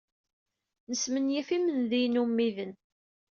[0.89, 2.73] Nesmenyaf imendiyen ummiden.